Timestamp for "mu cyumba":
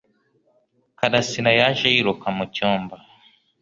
2.37-2.95